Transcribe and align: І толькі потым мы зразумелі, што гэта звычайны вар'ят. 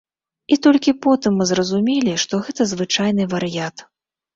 І 0.55 0.57
толькі 0.65 0.93
потым 1.07 1.37
мы 1.43 1.47
зразумелі, 1.51 2.19
што 2.27 2.43
гэта 2.49 2.71
звычайны 2.75 3.33
вар'ят. 3.33 3.91